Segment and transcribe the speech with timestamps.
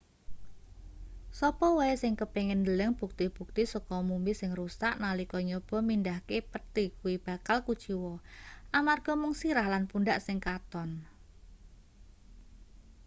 [1.39, 7.15] sapa wae sing kepingin ndeleng bukti-bukti saka mumi sing rusak nalika nyoba mindhahke pethi kuwi
[7.25, 8.13] bakal kuciwa
[8.79, 10.89] amarga mung sirah lan pundhak sing katon